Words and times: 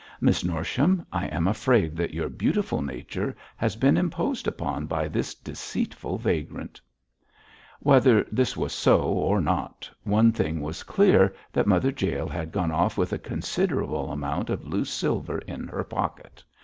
Miss 0.19 0.43
Norsham, 0.43 1.05
I 1.13 1.27
am 1.27 1.47
afraid 1.47 1.95
that 1.95 2.11
your 2.11 2.27
beautiful 2.27 2.81
nature 2.81 3.35
has 3.55 3.75
been 3.75 3.97
imposed 3.97 4.47
upon 4.47 4.87
by 4.87 5.07
this 5.07 5.35
deceitful 5.35 6.17
vagrant.' 6.17 6.81
Whether 7.81 8.23
this 8.31 8.57
was 8.57 8.73
so 8.73 8.99
or 9.03 9.39
not, 9.39 9.87
one 10.01 10.31
thing 10.31 10.59
was 10.59 10.81
clear 10.81 11.35
that 11.53 11.67
Mother 11.67 11.93
Jael 11.95 12.27
had 12.29 12.51
gone 12.51 12.71
off 12.71 12.97
with 12.97 13.13
a 13.13 13.19
considerable 13.19 14.11
amount 14.11 14.49
of 14.49 14.65
loose 14.67 14.89
silver 14.89 15.37
in 15.37 15.67
her 15.67 15.83
pocket. 15.83 16.43